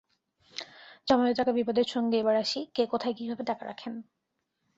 [1.07, 3.93] জমানো টাকা বিপদের সঙ্গী এবার আসি, কে কোথায় কীভাবে টাকা রাখেন।